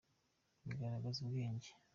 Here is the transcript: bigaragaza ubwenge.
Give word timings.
bigaragaza 0.67 1.17
ubwenge. 1.21 1.69